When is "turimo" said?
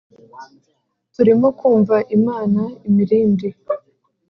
1.13-1.47